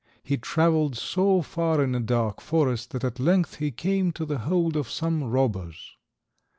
He 0.23 0.35
travelled 0.35 0.97
so 0.97 1.43
far 1.43 1.79
in 1.83 1.93
a 1.93 1.99
dark 1.99 2.41
forest 2.41 2.89
that 2.89 3.03
at 3.03 3.19
length 3.19 3.57
he 3.57 3.69
came 3.69 4.11
to 4.13 4.25
the 4.25 4.39
hold 4.39 4.75
of 4.75 4.89
some 4.89 5.23
robbers. 5.25 5.95